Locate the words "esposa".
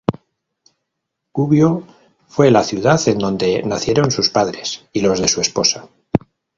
5.41-5.89